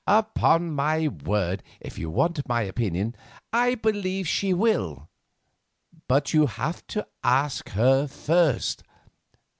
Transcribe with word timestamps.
"Upon 0.07 0.71
my 0.71 1.09
word, 1.09 1.61
if 1.79 1.99
you 1.99 2.09
want 2.09 2.47
my 2.47 2.63
opinion, 2.63 3.15
I 3.53 3.75
believe 3.75 4.27
she 4.27 4.51
will; 4.51 5.07
but 6.07 6.33
you 6.33 6.47
have 6.47 6.87
to 6.87 7.05
ask 7.23 7.69
her 7.69 8.07
first. 8.07 8.81